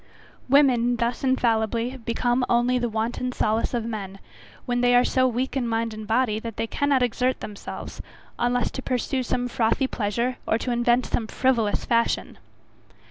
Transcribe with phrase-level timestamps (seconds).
[0.49, 4.17] Women thus infallibly become only the wanton solace of men,
[4.65, 8.01] when they are so weak in mind and body, that they cannot exert themselves,
[8.39, 12.39] unless to pursue some frothy pleasure, or to invent some frivolous fashion.